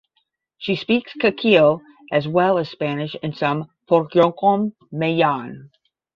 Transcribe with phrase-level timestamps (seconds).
[0.57, 1.79] She speaks Kaqchikel
[2.11, 5.69] as well as Spanish and some Poqomam Mayan.